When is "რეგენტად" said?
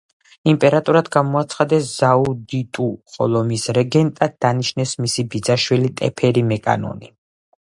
3.79-4.35